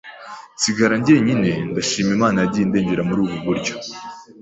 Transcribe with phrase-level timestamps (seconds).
[0.55, 3.73] nsigara njyenyine, ndashima Imana yagiye indengera muri ubwo buryo